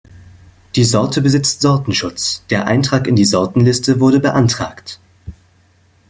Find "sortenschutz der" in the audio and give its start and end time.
1.61-2.65